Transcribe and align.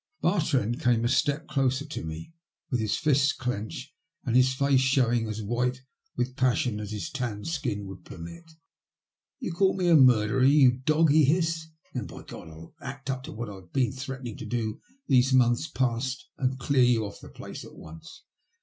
Bartrand 0.23 0.81
came 0.81 1.05
a 1.05 1.07
step 1.07 1.47
closer 1.47 1.85
to 1.85 2.03
me, 2.03 2.33
with 2.71 2.79
his 2.79 2.97
fists 2.97 3.35
MY 3.37 3.45
CHANCE 3.45 3.51
IN 3.51 3.53
LIFB. 3.53 3.53
11 3.53 3.67
clenched 3.77 3.93
and 4.25 4.33
bis 4.33 4.53
face 4.55 4.79
showing 4.81 5.27
as 5.27 5.43
white 5.43 5.81
with 6.17 6.35
passion 6.35 6.79
as 6.79 6.89
his 6.91 7.11
tanned 7.11 7.45
skin 7.47 7.85
would 7.85 8.03
permit." 8.03 8.49
You 9.41 9.51
call 9.53 9.75
me 9.77 9.89
a 9.89 9.95
murderer, 9.95 10.43
you 10.43 10.71
dog?" 10.71 11.11
he 11.11 11.25
hissed." 11.25 11.69
Then, 11.93 12.07
by 12.07 12.23
God, 12.23 12.49
I'll 12.49 12.73
act 12.81 13.11
up 13.11 13.21
to 13.25 13.31
what 13.31 13.47
I've 13.51 13.71
been 13.71 13.91
threat 13.91 14.23
ening 14.23 14.39
to 14.39 14.45
do 14.47 14.81
these 15.05 15.33
months 15.33 15.67
past 15.67 16.27
and 16.35 16.57
clear 16.57 16.81
you 16.81 17.05
off 17.05 17.19
the 17.21 17.29
place 17.29 17.63
at 17.63 17.75
once. 17.75 18.23